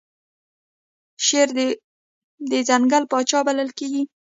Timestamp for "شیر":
1.25-1.49